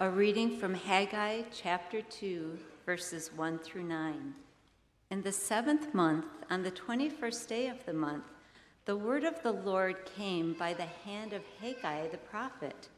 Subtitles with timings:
[0.00, 2.56] A reading from Haggai chapter 2,
[2.86, 4.32] verses 1 through 9.
[5.10, 8.22] In the seventh month, on the 21st day of the month,
[8.84, 12.88] the word of the Lord came by the hand of Haggai the prophet.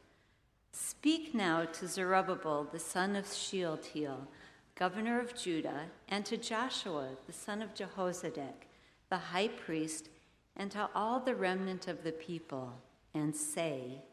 [0.73, 4.27] Speak now to Zerubbabel, the son of Shealtiel,
[4.75, 8.67] governor of Judah, and to Joshua, the son of Jehozadak,
[9.09, 10.09] the high priest,
[10.55, 12.73] and to all the remnant of the people,
[13.15, 14.03] and say,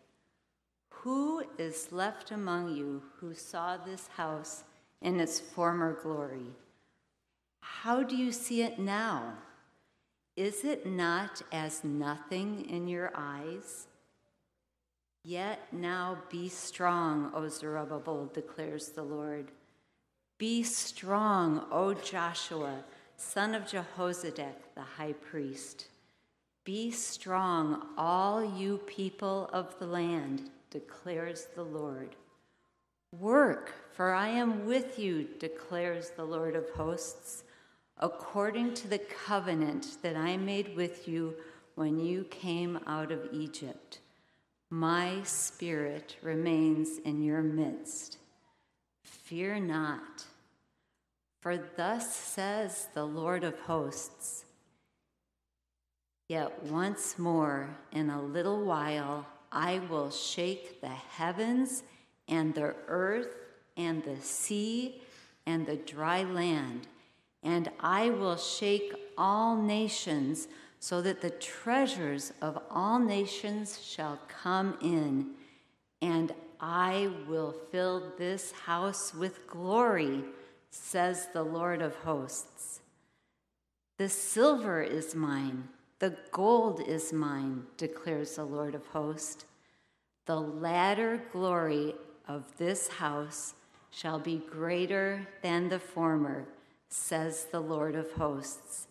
[1.08, 4.64] who is left among you who saw this house
[5.00, 6.52] in its former glory?
[7.60, 9.32] How do you see it now?
[10.36, 13.86] Is it not as nothing in your eyes?
[15.24, 19.50] Yet now be strong, O Zerubbabel, declares the Lord.
[20.36, 22.84] Be strong, O Joshua,
[23.16, 25.86] son of Jehozadak, the high priest.
[26.64, 32.16] Be strong, all you people of the land declares the Lord.
[33.12, 37.44] Work, for I am with you, declares the Lord of hosts,
[37.98, 41.34] according to the covenant that I made with you
[41.74, 44.00] when you came out of Egypt.
[44.70, 48.18] My spirit remains in your midst.
[49.04, 50.26] Fear not,
[51.40, 54.44] for thus says the Lord of hosts.
[56.28, 61.82] Yet once more, in a little while, I will shake the heavens
[62.28, 63.28] and the earth
[63.76, 65.02] and the sea
[65.46, 66.86] and the dry land,
[67.42, 70.48] and I will shake all nations
[70.80, 75.30] so that the treasures of all nations shall come in,
[76.02, 80.24] and I will fill this house with glory,
[80.70, 82.80] says the Lord of hosts.
[83.96, 89.44] The silver is mine the gold is mine, declares the Lord of hosts.
[90.26, 91.94] The latter glory
[92.28, 93.54] of this house
[93.90, 96.46] shall be greater than the former,
[96.88, 98.86] says the Lord of hosts.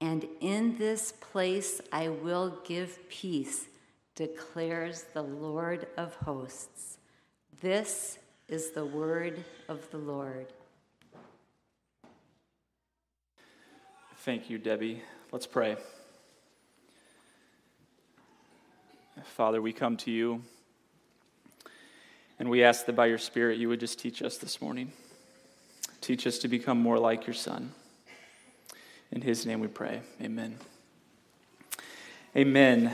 [0.00, 3.66] And in this place I will give peace,
[4.14, 6.98] declares the Lord of hosts.
[7.60, 10.46] This is the word of the Lord.
[14.18, 15.02] Thank you, Debbie.
[15.32, 15.76] Let's pray.
[19.24, 20.42] Father, we come to you
[22.38, 24.92] and we ask that by your Spirit you would just teach us this morning.
[26.00, 27.72] Teach us to become more like your Son.
[29.10, 30.00] In his name we pray.
[30.22, 30.58] Amen.
[32.36, 32.92] Amen.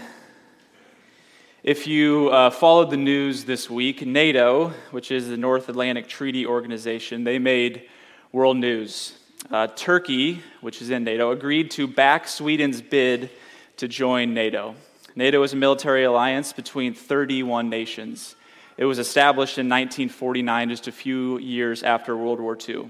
[1.63, 6.47] If you uh, followed the news this week, NATO, which is the North Atlantic Treaty
[6.47, 7.89] Organization, they made
[8.33, 9.19] world news.
[9.51, 13.31] Uh, Turkey, which is in NATO, agreed to back Sweden's bid
[13.79, 14.75] to join NATO.
[15.17, 18.35] NATO is a military alliance between 31 nations.
[18.77, 22.89] It was established in 1949, just a few years after World War II.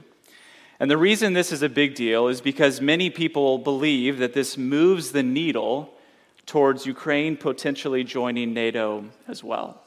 [0.81, 4.57] And the reason this is a big deal is because many people believe that this
[4.57, 5.93] moves the needle
[6.47, 9.81] towards Ukraine potentially joining NATO as well.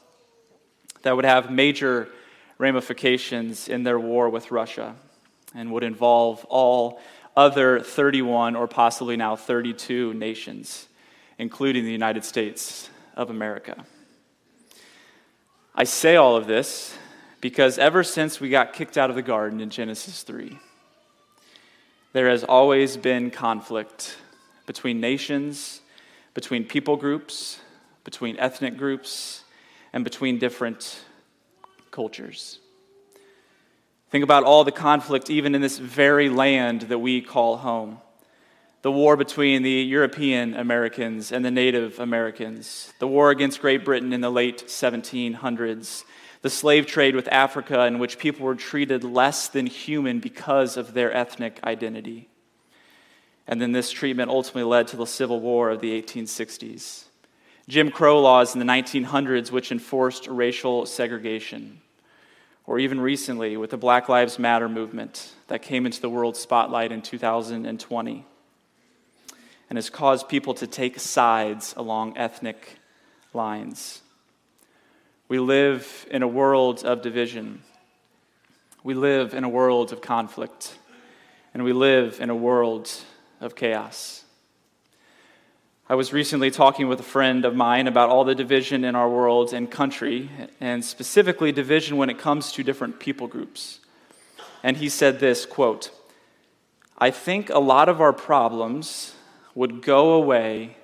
[1.02, 2.08] That would have major
[2.56, 4.94] ramifications in their war with Russia
[5.54, 7.00] and would involve all
[7.36, 10.88] other 31 or possibly now 32 nations
[11.38, 13.84] including the United States of America.
[15.74, 16.96] I say all of this
[17.40, 20.58] because ever since we got kicked out of the garden in Genesis 3,
[22.12, 24.16] there has always been conflict
[24.66, 25.80] between nations,
[26.34, 27.60] between people groups,
[28.02, 29.44] between ethnic groups,
[29.92, 31.00] and between different
[31.90, 32.58] cultures.
[34.10, 37.98] Think about all the conflict, even in this very land that we call home
[38.82, 44.12] the war between the European Americans and the Native Americans, the war against Great Britain
[44.12, 46.04] in the late 1700s,
[46.42, 50.94] the slave trade with Africa, in which people were treated less than human because of
[50.94, 52.28] their ethnic identity.
[53.48, 57.04] And then this treatment ultimately led to the Civil War of the 1860s.
[57.66, 61.80] Jim Crow laws in the 1900s, which enforced racial segregation.
[62.66, 66.92] Or even recently with the Black Lives Matter movement that came into the world spotlight
[66.92, 68.24] in 2020
[69.68, 72.78] and has caused people to take sides along ethnic
[73.34, 74.02] lines.
[75.28, 77.62] We live in a world of division.
[78.82, 80.78] We live in a world of conflict.
[81.52, 82.90] And we live in a world
[83.40, 84.24] of chaos.
[85.90, 89.08] I was recently talking with a friend of mine about all the division in our
[89.08, 90.30] world and country,
[90.60, 93.80] and specifically division when it comes to different people groups.
[94.62, 95.90] And he said this quote,
[96.98, 99.14] I think a lot of our problems
[99.58, 100.76] would go away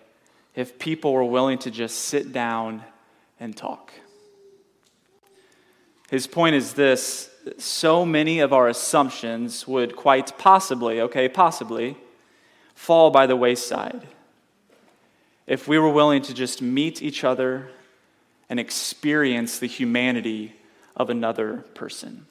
[0.56, 2.82] if people were willing to just sit down
[3.38, 3.92] and talk.
[6.10, 11.96] His point is this so many of our assumptions would quite possibly, okay, possibly,
[12.74, 14.08] fall by the wayside
[15.46, 17.70] if we were willing to just meet each other
[18.50, 20.52] and experience the humanity
[20.96, 22.26] of another person.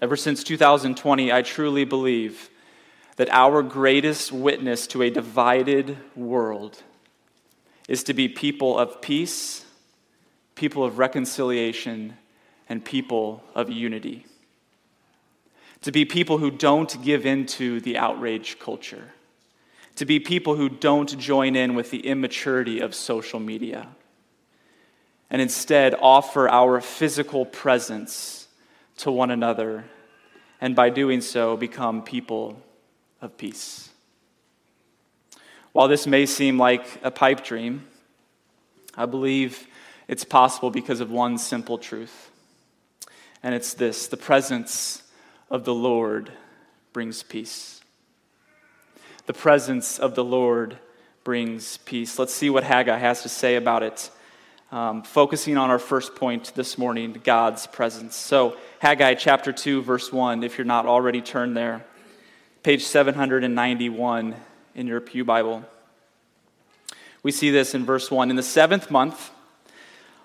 [0.00, 2.48] Ever since 2020, I truly believe
[3.18, 6.80] that our greatest witness to a divided world
[7.88, 9.64] is to be people of peace,
[10.54, 12.16] people of reconciliation,
[12.68, 14.24] and people of unity.
[15.82, 19.12] To be people who don't give in to the outrage culture.
[19.96, 23.88] To be people who don't join in with the immaturity of social media.
[25.28, 28.46] And instead offer our physical presence
[28.98, 29.86] to one another,
[30.60, 32.62] and by doing so, become people
[33.20, 33.90] of peace.
[35.72, 37.86] While this may seem like a pipe dream,
[38.96, 39.66] I believe
[40.08, 42.30] it's possible because of one simple truth.
[43.42, 45.02] And it's this the presence
[45.50, 46.32] of the Lord
[46.92, 47.80] brings peace.
[49.26, 50.78] The presence of the Lord
[51.22, 52.18] brings peace.
[52.18, 54.10] Let's see what Haggai has to say about it
[54.70, 58.16] um, focusing on our first point this morning God's presence.
[58.16, 61.84] So, Haggai chapter 2, verse 1, if you're not already turned there,
[62.62, 64.34] page 791
[64.74, 65.64] in your Pew Bible.
[67.22, 68.30] We see this in verse 1.
[68.30, 69.30] In the seventh month,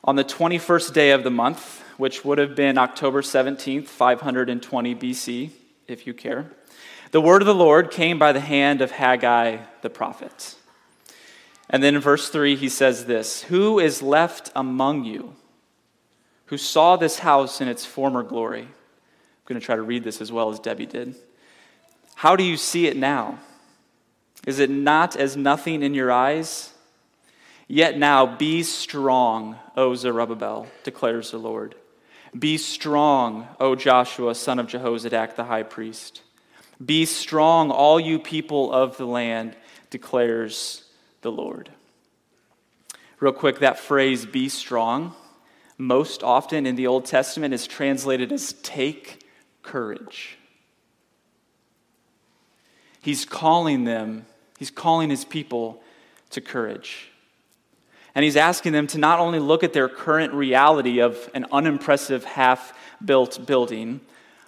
[0.04, 5.52] on the 21st day of the month, which would have been October 17th, 520 BC,
[5.88, 6.52] if you care,
[7.12, 10.56] the word of the Lord came by the hand of Haggai the prophet.
[11.70, 15.36] And then in verse 3, he says this Who is left among you
[16.48, 18.62] who saw this house in its former glory?
[18.62, 21.16] I'm going to try to read this as well as Debbie did.
[22.16, 23.40] How do you see it now?
[24.46, 26.74] Is it not as nothing in your eyes?
[27.68, 31.76] Yet now be strong, O Zerubbabel, declares the Lord.
[32.38, 36.22] Be strong, O Joshua, son of Jehozadak, the high priest.
[36.84, 39.56] Be strong, all you people of the land,
[39.90, 40.84] declares
[41.22, 41.70] the Lord.
[43.20, 45.14] Real quick, that phrase, be strong,
[45.78, 49.26] most often in the Old Testament is translated as take
[49.62, 50.38] courage.
[53.04, 54.26] He's calling them,
[54.58, 55.84] he's calling his people
[56.30, 57.10] to courage.
[58.16, 62.24] And he's asking them to not only look at their current reality of an unimpressive
[62.24, 62.74] half
[63.04, 64.00] built building,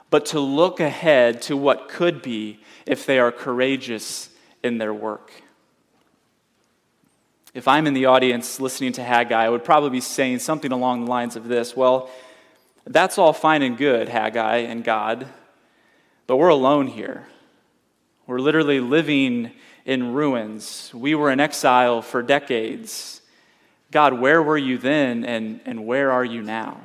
[0.09, 4.29] but to look ahead to what could be if they are courageous
[4.63, 5.33] in their work.
[7.53, 11.03] If I'm in the audience listening to Haggai, I would probably be saying something along
[11.03, 12.09] the lines of this Well,
[12.85, 15.27] that's all fine and good, Haggai and God,
[16.25, 17.27] but we're alone here.
[18.27, 19.51] We're literally living
[19.85, 20.91] in ruins.
[20.93, 23.21] We were in exile for decades.
[23.91, 26.81] God, where were you then and, and where are you now?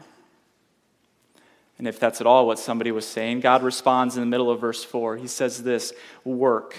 [1.78, 4.60] And if that's at all what somebody was saying, God responds in the middle of
[4.60, 5.16] verse 4.
[5.16, 5.94] He says this
[6.24, 6.76] Work,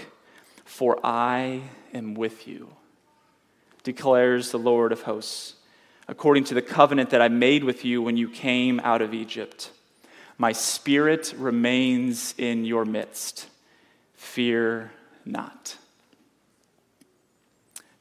[0.64, 1.62] for I
[1.94, 2.70] am with you
[3.84, 5.56] declares the Lord of hosts,
[6.08, 9.72] according to the covenant that I made with you when you came out of Egypt.
[10.38, 13.48] My spirit remains in your midst.
[14.22, 14.92] Fear
[15.26, 15.78] not.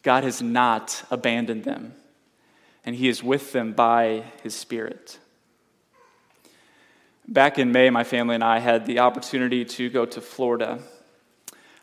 [0.02, 1.94] God has not abandoned them,
[2.84, 5.19] and He is with them by His Spirit.
[7.26, 10.80] Back in May, my family and I had the opportunity to go to Florida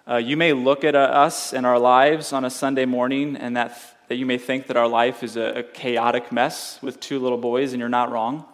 [0.10, 3.58] uh, you may look at uh, us and our lives on a Sunday morning, and
[3.58, 7.20] that, that you may think that our life is a, a chaotic mess with two
[7.20, 8.46] little boys, and you're not wrong.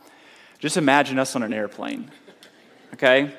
[0.57, 2.09] Just imagine us on an airplane,
[2.95, 3.31] okay?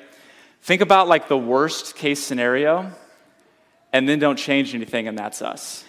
[0.65, 2.91] Think about like the worst case scenario,
[3.93, 5.85] and then don't change anything, and that's us.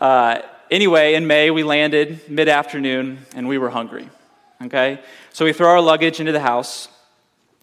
[0.00, 4.08] Uh, anyway, in May, we landed mid afternoon, and we were hungry,
[4.62, 5.00] okay?
[5.32, 6.86] So we throw our luggage into the house,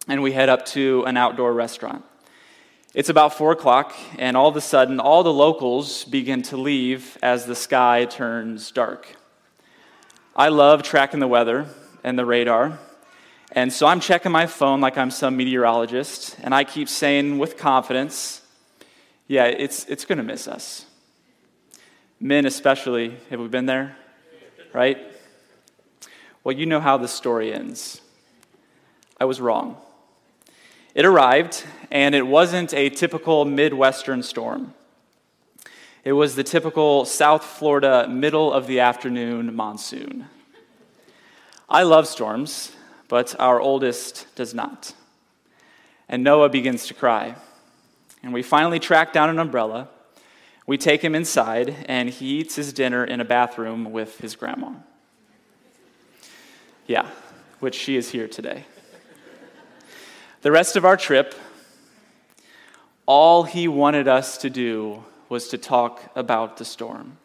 [0.06, 2.04] and we head up to an outdoor restaurant.
[2.92, 7.16] It's about four o'clock, and all of a sudden, all the locals begin to leave
[7.22, 9.16] as the sky turns dark.
[10.36, 11.68] I love tracking the weather
[12.02, 12.78] and the radar,
[13.54, 17.56] and so I'm checking my phone like I'm some meteorologist, and I keep saying with
[17.56, 18.42] confidence,
[19.28, 20.86] yeah, it's, it's going to miss us.
[22.18, 23.96] Men, especially, have we been there?
[24.72, 24.98] Right?
[26.42, 28.00] Well, you know how the story ends.
[29.20, 29.76] I was wrong.
[30.94, 34.74] It arrived, and it wasn't a typical Midwestern storm.
[36.04, 40.26] It was the typical South Florida middle of the afternoon monsoon.
[41.68, 42.72] I love storms,
[43.08, 44.94] but our oldest does not.
[46.08, 47.36] And Noah begins to cry.
[48.22, 49.88] And we finally track down an umbrella.
[50.66, 54.72] We take him inside, and he eats his dinner in a bathroom with his grandma.
[56.86, 57.08] Yeah,
[57.60, 58.64] which she is here today.
[60.42, 61.34] The rest of our trip,
[63.06, 67.18] all he wanted us to do was to talk about the storm.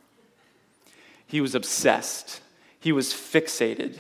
[1.27, 2.41] He was obsessed,
[2.79, 3.99] he was fixated.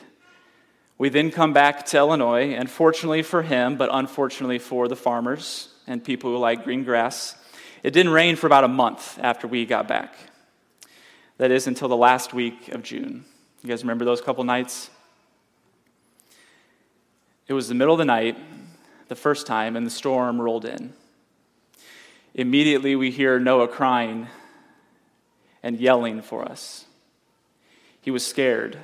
[0.99, 5.69] We then come back to Illinois, and fortunately for him, but unfortunately for the farmers
[5.87, 7.35] and people who like green grass,
[7.83, 10.13] it didn't rain for about a month after we got back.
[11.37, 13.23] That is until the last week of June.
[13.63, 14.89] You guys remember those couple nights?
[17.47, 18.37] It was the middle of the night,
[19.07, 20.93] the first time, and the storm rolled in.
[22.33, 24.27] Immediately, we hear Noah crying
[25.63, 26.83] and yelling for us.
[28.01, 28.77] He was scared.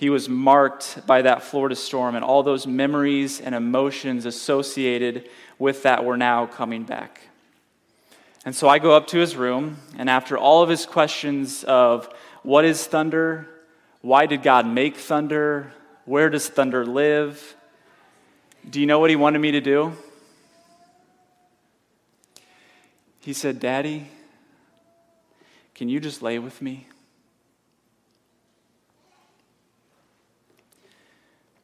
[0.00, 5.28] He was marked by that Florida storm, and all those memories and emotions associated
[5.58, 7.20] with that were now coming back.
[8.46, 12.08] And so I go up to his room, and after all of his questions of
[12.42, 13.46] what is thunder?
[14.00, 15.70] Why did God make thunder?
[16.06, 17.54] Where does thunder live?
[18.70, 19.92] Do you know what he wanted me to do?
[23.18, 24.08] He said, Daddy,
[25.74, 26.86] can you just lay with me?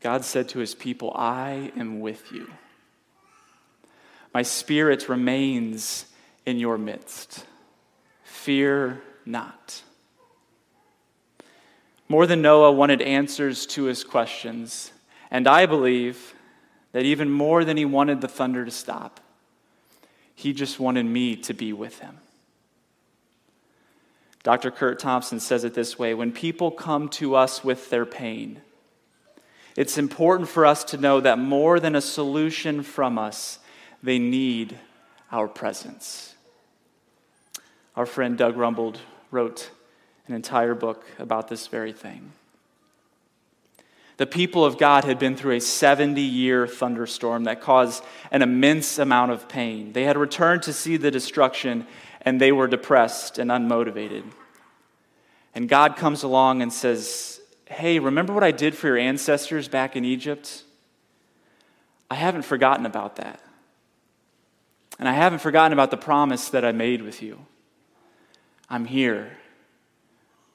[0.06, 2.48] God said to his people, I am with you.
[4.32, 6.06] My spirit remains
[6.46, 7.44] in your midst.
[8.22, 9.82] Fear not.
[12.08, 14.92] More than Noah wanted answers to his questions,
[15.28, 16.36] and I believe
[16.92, 19.18] that even more than he wanted the thunder to stop,
[20.36, 22.18] he just wanted me to be with him.
[24.44, 24.70] Dr.
[24.70, 28.62] Curt Thompson says it this way when people come to us with their pain,
[29.76, 33.59] it's important for us to know that more than a solution from us,
[34.02, 34.78] they need
[35.30, 36.35] our presence.
[37.95, 38.97] Our friend Doug Rumbold
[39.30, 39.71] wrote
[40.28, 42.33] an entire book about this very thing.
[44.16, 48.99] The people of God had been through a 70 year thunderstorm that caused an immense
[48.99, 49.92] amount of pain.
[49.92, 51.87] They had returned to see the destruction
[52.23, 54.25] and they were depressed and unmotivated.
[55.54, 57.35] And God comes along and says,
[57.66, 60.62] Hey, remember what I did for your ancestors back in Egypt?
[62.11, 63.40] I haven't forgotten about that.
[64.99, 67.44] And I haven't forgotten about the promise that I made with you.
[68.70, 69.37] I'm here.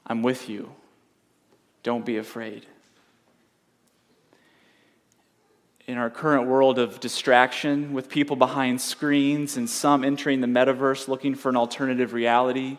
[0.08, 0.72] I'm with you.
[1.84, 2.66] Don't be afraid.
[5.92, 11.10] in our current world of distraction, with people behind screens and some entering the metaverse
[11.10, 12.78] looking for an alternative reality,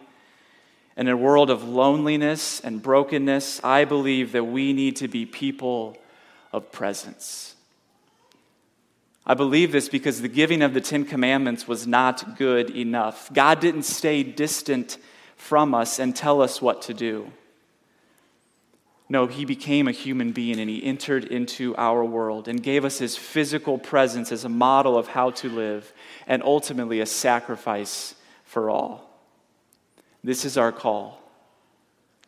[0.97, 5.97] in a world of loneliness and brokenness, I believe that we need to be people
[6.53, 7.55] of presence.
[9.25, 13.33] I believe this because the giving of the Ten Commandments was not good enough.
[13.33, 14.99] God didn't stay distant
[15.37, 17.33] from us and tell us what to do.
[19.09, 22.99] No, he became a human being and he entered into our world and gave us
[22.99, 25.93] his physical presence as a model of how to live
[26.27, 29.12] and ultimately a sacrifice for all.
[30.25, 31.21] This is our call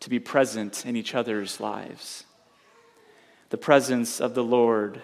[0.01, 2.25] to be present in each other's lives.
[3.51, 5.01] The presence of the Lord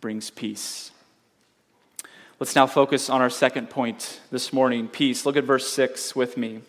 [0.00, 0.92] brings peace.
[2.38, 5.26] Let's now focus on our second point this morning peace.
[5.26, 6.60] Look at verse 6 with me.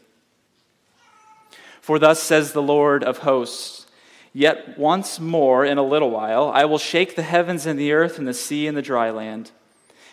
[1.81, 3.85] For thus says the Lord of hosts,
[4.33, 8.17] Yet once more in a little while, I will shake the heavens and the earth
[8.17, 9.51] and the sea and the dry land.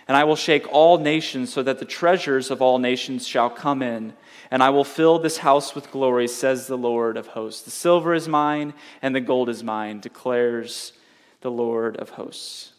[0.06, 3.82] And I will shake all nations so that the treasures of all nations shall come
[3.82, 4.14] in.
[4.50, 7.62] And I will fill this house with glory, says the Lord of hosts.
[7.62, 10.92] The silver is mine and the gold is mine, declares
[11.40, 12.72] the Lord of hosts.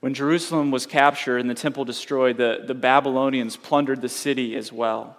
[0.00, 4.72] When Jerusalem was captured and the temple destroyed, the, the Babylonians plundered the city as
[4.72, 5.16] well.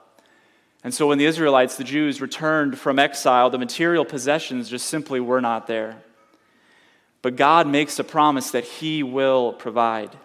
[0.83, 5.19] And so when the Israelites, the Jews, returned from exile, the material possessions just simply
[5.19, 6.03] were not there.
[7.21, 10.15] But God makes a promise that He will provide.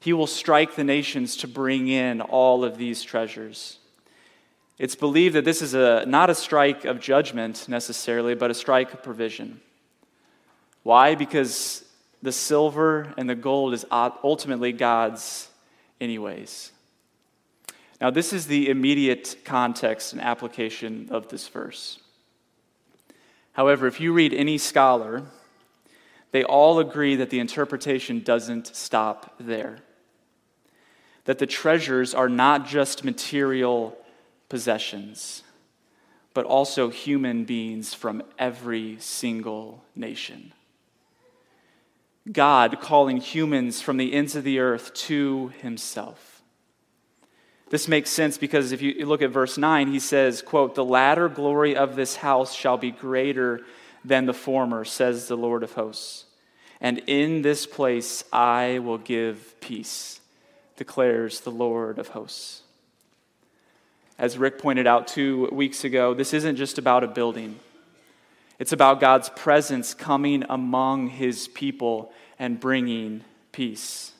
[0.00, 3.78] He will strike the nations to bring in all of these treasures.
[4.78, 8.92] It's believed that this is a, not a strike of judgment necessarily, but a strike
[8.92, 9.60] of provision.
[10.82, 11.14] Why?
[11.14, 11.84] Because
[12.20, 15.48] the silver and the gold is ultimately God's,
[16.00, 16.72] anyways.
[18.00, 22.00] Now, this is the immediate context and application of this verse.
[23.52, 25.22] However, if you read any scholar,
[26.32, 29.78] they all agree that the interpretation doesn't stop there.
[31.26, 33.96] That the treasures are not just material
[34.48, 35.42] possessions,
[36.34, 40.52] but also human beings from every single nation.
[42.30, 46.42] God calling humans from the ends of the earth to himself.
[47.68, 51.28] This makes sense because if you look at verse 9, he says, quote, "The latter
[51.28, 53.62] glory of this house shall be greater
[54.04, 56.24] than the former, says the Lord of hosts.
[56.80, 60.20] And in this place I will give peace,
[60.76, 62.62] declares the Lord of hosts.
[64.18, 67.58] As Rick pointed out two weeks ago, this isn't just about a building.
[68.58, 74.12] It's about God's presence coming among his people and bringing peace.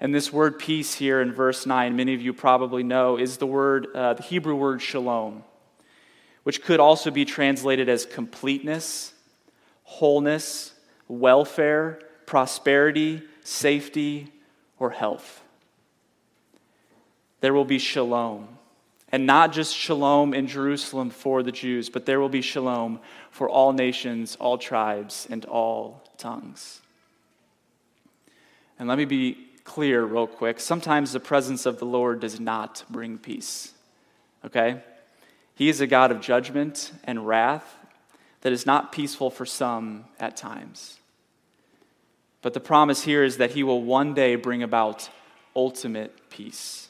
[0.00, 3.46] And this word peace here in verse 9, many of you probably know, is the
[3.46, 5.44] word, uh, the Hebrew word shalom
[6.44, 9.12] which could also be translated as completeness,
[9.82, 10.72] wholeness,
[11.08, 14.32] welfare, prosperity, safety,
[14.78, 15.42] or health.
[17.40, 18.48] There will be shalom.
[19.12, 23.48] And not just shalom in Jerusalem for the Jews, but there will be shalom for
[23.48, 26.80] all nations, all tribes, and all tongues.
[28.78, 30.58] And let me be clear, real quick.
[30.58, 33.72] Sometimes the presence of the Lord does not bring peace.
[34.44, 34.82] Okay?
[35.54, 37.76] He is a God of judgment and wrath
[38.40, 40.98] that is not peaceful for some at times.
[42.42, 45.08] But the promise here is that he will one day bring about
[45.56, 46.88] ultimate peace.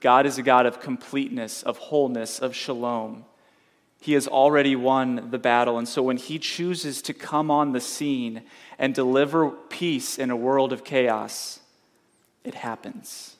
[0.00, 3.24] God is a God of completeness, of wholeness, of shalom.
[4.00, 5.76] He has already won the battle.
[5.76, 8.42] And so when he chooses to come on the scene
[8.78, 11.58] and deliver peace in a world of chaos,
[12.44, 13.34] it happens.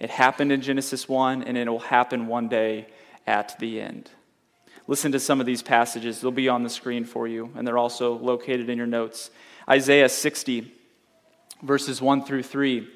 [0.00, 2.86] It happened in Genesis 1, and it will happen one day
[3.26, 4.10] at the end.
[4.86, 6.20] Listen to some of these passages.
[6.20, 9.30] They'll be on the screen for you, and they're also located in your notes.
[9.68, 10.72] Isaiah 60,
[11.62, 12.88] verses 1 through 3.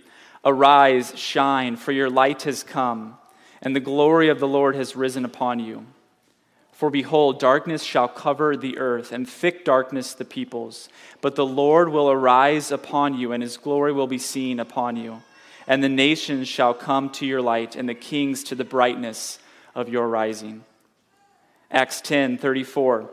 [0.46, 3.18] Arise, shine, for your light has come,
[3.60, 5.84] and the glory of the Lord has risen upon you.
[6.72, 10.88] For behold, darkness shall cover the earth, and thick darkness the peoples.
[11.20, 15.22] But the Lord will arise upon you, and his glory will be seen upon you
[15.66, 19.38] and the nations shall come to your light, and the kings to the brightness
[19.74, 20.64] of your rising.
[21.70, 23.10] Acts 10 34.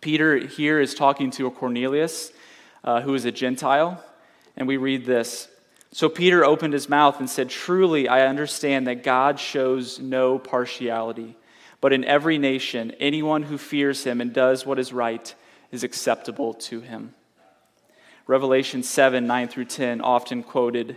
[0.00, 2.32] Peter here is talking to a Cornelius
[2.82, 4.02] uh, who is a Gentile,
[4.56, 5.48] and we read this.
[5.92, 11.36] So Peter opened his mouth and said, Truly, I understand that God shows no partiality,
[11.80, 15.34] but in every nation, anyone who fears him and does what is right
[15.70, 17.14] is acceptable to him.
[18.26, 20.96] Revelation 7 9 through 10, often quoted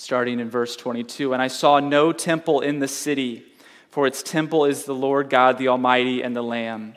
[0.00, 1.32] starting in verse 22.
[1.32, 3.44] And I saw no temple in the city,
[3.90, 6.94] for its temple is the Lord God, the Almighty, and the Lamb.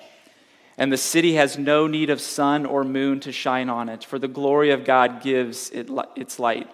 [0.77, 4.17] And the city has no need of sun or moon to shine on it, for
[4.17, 6.69] the glory of God gives it its light,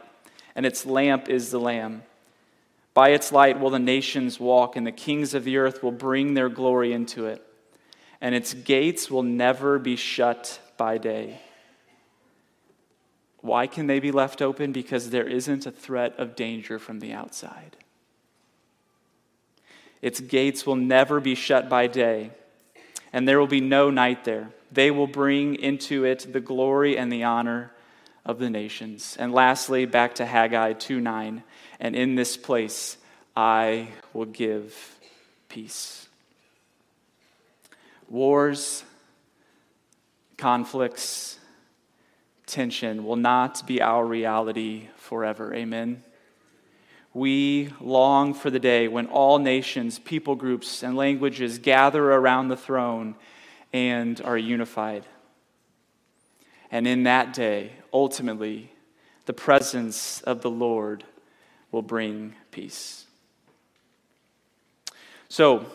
[0.56, 2.04] and its lamp is the Lamb.
[2.94, 6.34] By its light will the nations walk, and the kings of the earth will bring
[6.34, 7.42] their glory into it,
[8.22, 11.42] and its gates will never be shut by day.
[13.42, 14.72] Why can they be left open?
[14.72, 17.78] Because there isn't a threat of danger from the outside.
[20.02, 22.32] Its gates will never be shut by day,
[23.12, 24.50] and there will be no night there.
[24.72, 27.72] They will bring into it the glory and the honor
[28.26, 29.16] of the nations.
[29.18, 31.44] And lastly, back to Haggai 2 9.
[31.80, 32.98] And in this place
[33.36, 34.98] I will give
[35.48, 36.10] peace.
[38.10, 38.84] Wars,
[40.38, 41.40] conflicts,
[42.48, 45.54] tension will not be our reality forever.
[45.54, 46.04] Amen.
[47.14, 52.58] We long for the day when all nations, people groups, and languages gather around the
[52.58, 53.16] throne
[53.74, 55.06] and are unified.
[56.72, 58.72] And in that day, ultimately,
[59.26, 61.04] the presence of the Lord
[61.72, 63.06] will bring peace.
[65.30, 65.66] So,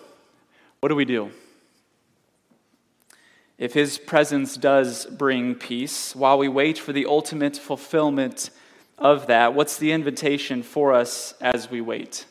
[0.81, 1.31] what do we do?
[3.63, 8.51] If his presence does bring peace, while we wait for the ultimate fulfillment
[8.99, 12.27] of that, what's the invitation for us as we wait?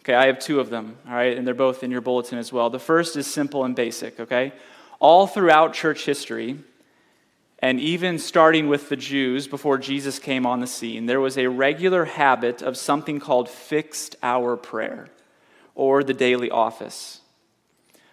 [0.00, 2.52] Okay, I have two of them, all right, and they're both in your bulletin as
[2.52, 2.68] well.
[2.68, 4.52] The first is simple and basic, okay?
[4.98, 6.58] All throughout church history,
[7.60, 11.46] and even starting with the Jews before Jesus came on the scene, there was a
[11.46, 15.10] regular habit of something called fixed hour prayer
[15.76, 17.19] or the daily office.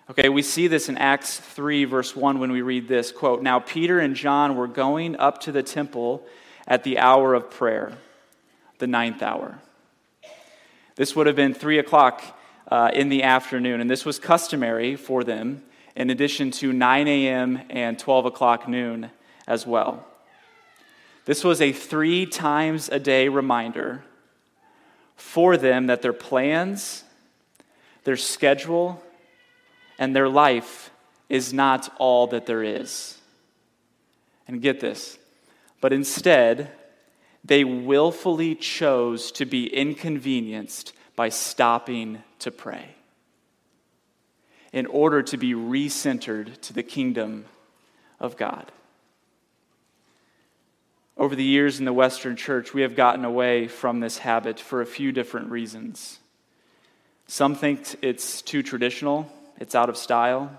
[0.09, 3.59] Okay, we see this in Acts 3, verse 1, when we read this quote, Now
[3.59, 6.25] Peter and John were going up to the temple
[6.65, 7.91] at the hour of prayer,
[8.77, 9.59] the ninth hour.
[10.95, 12.23] This would have been 3 o'clock
[12.69, 15.61] uh, in the afternoon, and this was customary for them
[15.93, 17.59] in addition to 9 a.m.
[17.69, 19.11] and 12 o'clock noon
[19.45, 20.07] as well.
[21.25, 24.05] This was a three times a day reminder
[25.17, 27.03] for them that their plans,
[28.05, 29.03] their schedule,
[29.97, 30.91] and their life
[31.29, 33.17] is not all that there is.
[34.47, 35.17] And get this,
[35.81, 36.71] but instead,
[37.43, 42.95] they willfully chose to be inconvenienced by stopping to pray
[44.71, 47.45] in order to be recentered to the kingdom
[48.19, 48.71] of God.
[51.17, 54.81] Over the years in the Western church, we have gotten away from this habit for
[54.81, 56.19] a few different reasons.
[57.25, 60.51] Some think it's too traditional, it's out of style.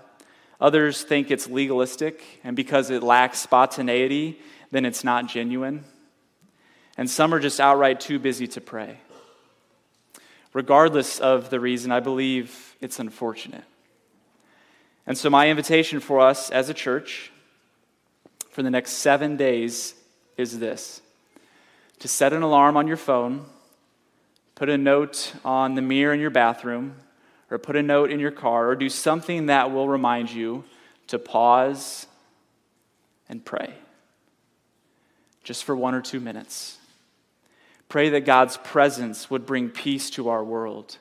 [0.61, 4.39] Others think it's legalistic, and because it lacks spontaneity,
[4.71, 5.83] then it's not genuine.
[6.97, 8.97] And some are just outright too busy to pray.
[10.53, 13.63] Regardless of the reason, I believe it's unfortunate.
[15.07, 17.31] And so, my invitation for us as a church
[18.51, 19.95] for the next seven days
[20.37, 21.01] is this
[21.99, 23.45] to set an alarm on your phone,
[24.55, 26.95] put a note on the mirror in your bathroom,
[27.49, 30.63] or put a note in your car, or do something that will remind you
[31.07, 32.05] to pause
[33.27, 33.73] and pray.
[35.43, 36.77] Just for one or two minutes.
[37.87, 40.97] Pray that God's presence would bring peace to our world,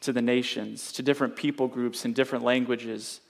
[0.00, 3.20] to the nations, to different people groups and different languages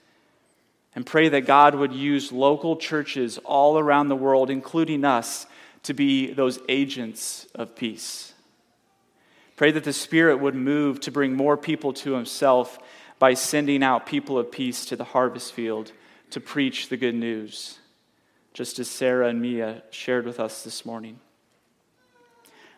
[0.94, 5.46] and pray that God would use local churches all around the world, including us,
[5.85, 8.31] to be those agents of peace.
[9.62, 12.81] Pray that the Spirit would move to bring more people to Himself
[13.20, 15.92] by sending out people of peace to the harvest field
[16.31, 17.79] to preach the good news,
[18.55, 21.20] just as Sarah and Mia shared with us this morning.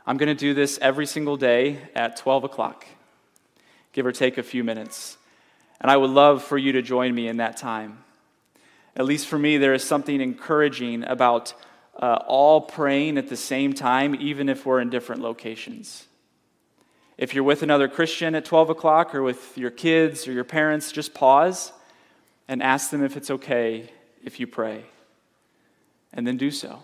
[0.06, 2.86] I'm going to do this every single day at 12 o'clock,
[3.94, 5.16] give or take a few minutes.
[5.80, 8.04] And I would love for you to join me in that time.
[8.94, 11.54] At least for me, there is something encouraging about
[11.98, 16.08] uh, all praying at the same time, even if we're in different locations.
[17.16, 20.90] If you're with another Christian at 12 o'clock or with your kids or your parents,
[20.90, 21.72] just pause
[22.48, 23.90] and ask them if it's okay
[24.24, 24.84] if you pray.
[26.12, 26.80] And then do so.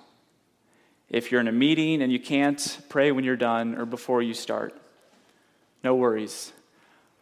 [1.09, 4.35] If you're in a meeting and you can't, pray when you're done or before you
[4.35, 4.75] start.
[5.83, 6.53] No worries.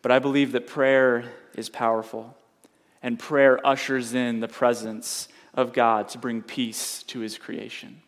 [0.03, 2.37] But I believe that prayer is powerful,
[3.03, 8.03] and prayer ushers in the presence of God to bring peace to his creation.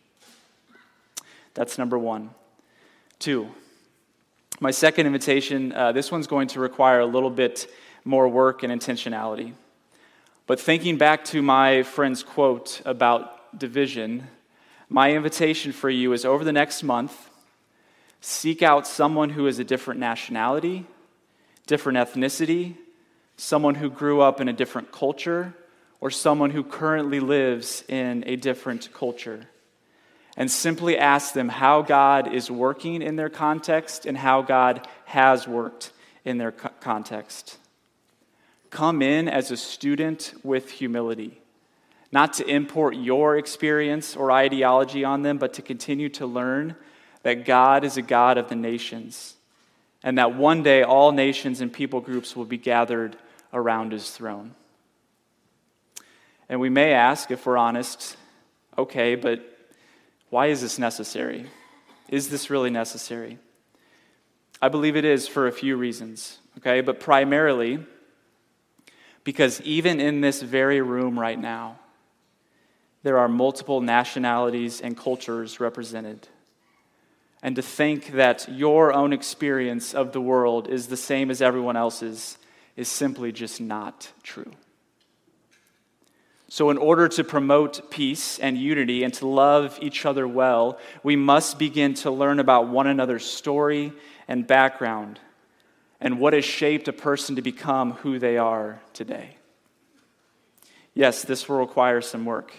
[1.53, 2.29] That's number one.
[3.19, 3.51] Two,
[4.61, 7.67] my second invitation, uh, this one's going to require a little bit
[8.05, 9.53] more work and intentionality.
[10.45, 14.27] But thinking back to my friend's quote about division,
[14.87, 17.31] my invitation for you is over the next month,
[18.21, 20.85] seek out someone who is a different nationality,
[21.65, 22.75] different ethnicity,
[23.37, 25.55] someone who grew up in a different culture,
[25.99, 29.47] or someone who currently lives in a different culture.
[30.37, 35.47] And simply ask them how God is working in their context and how God has
[35.47, 35.91] worked
[36.23, 37.57] in their co- context.
[38.69, 41.41] Come in as a student with humility,
[42.11, 46.75] not to import your experience or ideology on them, but to continue to learn
[47.23, 49.35] that God is a God of the nations
[50.03, 53.15] and that one day all nations and people groups will be gathered
[53.53, 54.55] around his throne.
[56.49, 58.17] And we may ask, if we're honest,
[58.77, 59.50] okay, but
[60.31, 61.45] why is this necessary?
[62.09, 63.37] Is this really necessary?
[64.59, 66.81] I believe it is for a few reasons, okay?
[66.81, 67.85] But primarily
[69.23, 71.79] because even in this very room right now,
[73.03, 76.27] there are multiple nationalities and cultures represented
[77.43, 81.75] and to think that your own experience of the world is the same as everyone
[81.75, 82.37] else's
[82.75, 84.51] is simply just not true.
[86.53, 91.15] So, in order to promote peace and unity and to love each other well, we
[91.15, 93.93] must begin to learn about one another's story
[94.27, 95.17] and background
[96.01, 99.37] and what has shaped a person to become who they are today.
[100.93, 102.53] Yes, this will require some work.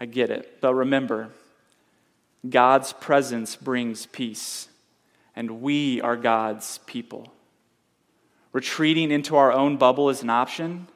[0.00, 0.58] I get it.
[0.62, 1.28] But remember,
[2.48, 4.66] God's presence brings peace,
[5.36, 7.34] and we are God's people.
[8.54, 10.88] Retreating into our own bubble is an option,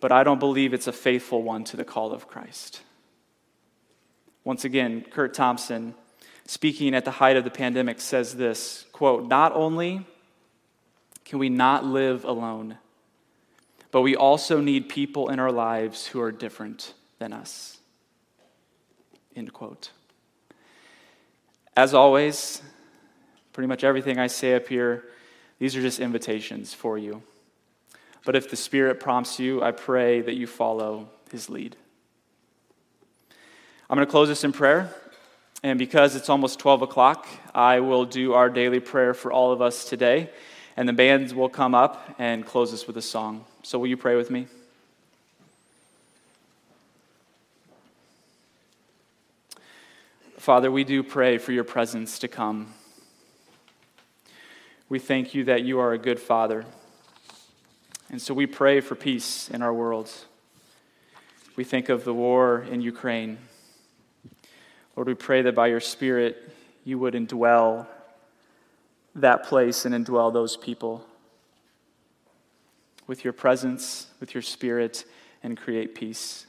[0.00, 2.80] but I don't believe it's a faithful one to the call of Christ.
[4.44, 5.94] Once again, Curt Thompson,
[6.46, 10.06] speaking at the height of the pandemic, says this quote, Not only
[11.24, 12.78] can we not live alone,
[13.90, 17.78] but we also need people in our lives who are different than us.
[19.36, 19.90] End quote.
[21.76, 22.62] As always,
[23.52, 25.04] pretty much everything I say up here,
[25.58, 27.22] these are just invitations for you.
[28.24, 31.76] But if the Spirit prompts you, I pray that you follow his lead.
[33.88, 34.94] I'm going to close this in prayer.
[35.62, 39.60] And because it's almost 12 o'clock, I will do our daily prayer for all of
[39.60, 40.30] us today.
[40.76, 43.44] And the bands will come up and close us with a song.
[43.62, 44.46] So, will you pray with me?
[50.38, 52.72] Father, we do pray for your presence to come.
[54.88, 56.64] We thank you that you are a good Father.
[58.10, 60.10] And so we pray for peace in our world.
[61.54, 63.38] We think of the war in Ukraine.
[64.96, 67.86] Lord, we pray that by your Spirit you would indwell
[69.14, 71.06] that place and indwell those people
[73.06, 75.04] with your presence, with your Spirit,
[75.44, 76.46] and create peace.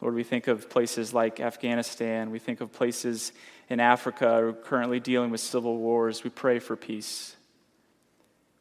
[0.00, 2.32] Lord, we think of places like Afghanistan.
[2.32, 3.30] We think of places
[3.68, 6.24] in Africa currently dealing with civil wars.
[6.24, 7.36] We pray for peace.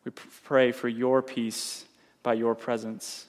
[0.06, 0.12] We
[0.44, 1.86] pray for your peace
[2.28, 3.26] by your presence.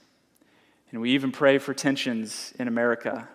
[0.91, 3.29] And we even pray for tensions in America.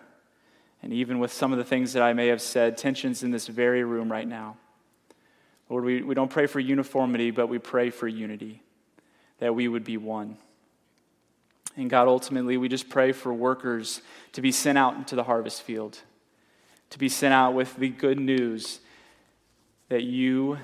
[0.82, 3.46] And even with some of the things that I may have said, tensions in this
[3.46, 4.58] very room right now.
[5.70, 8.62] Lord, we, we don't pray for uniformity, but we pray for unity,
[9.38, 10.36] that we would be one.
[11.78, 15.62] And God, ultimately, we just pray for workers to be sent out into the harvest
[15.62, 15.98] field,
[16.90, 18.80] to be sent out with the good news
[19.88, 20.58] that you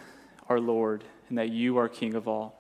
[0.51, 2.60] are Lord and that you are King of all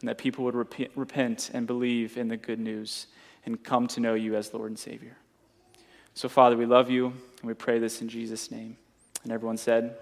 [0.00, 3.06] and that people would rep- repent and believe in the good news
[3.44, 5.16] and come to know you as Lord and Savior.
[6.14, 8.76] So, Father, we love you, and we pray this in Jesus' name.
[9.22, 9.96] And everyone said,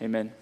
[0.00, 0.30] Amen.
[0.30, 0.32] Amen.